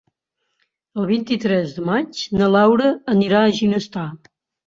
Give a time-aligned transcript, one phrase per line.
[1.01, 4.07] El vint-i-tres de maig na Laura anirà a Ginestar.